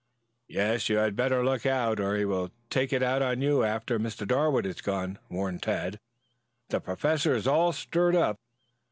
[0.47, 3.99] "Yes, you had better look out or he will take it out of you after
[3.99, 4.27] Mr.
[4.27, 5.99] Darwood has gone," warned Tad.
[6.69, 8.39] "The Professor is all stirred up."